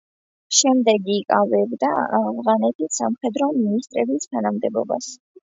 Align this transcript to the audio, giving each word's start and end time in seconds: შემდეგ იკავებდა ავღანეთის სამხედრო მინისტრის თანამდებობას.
შემდეგ 0.59 1.11
იკავებდა 1.15 1.91
ავღანეთის 2.21 2.99
სამხედრო 3.01 3.51
მინისტრის 3.59 4.27
თანამდებობას. 4.35 5.13